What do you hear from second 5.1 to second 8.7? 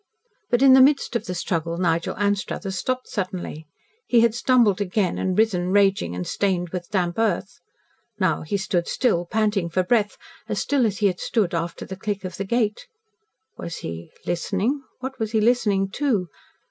and risen raging and stained with damp earth. Now he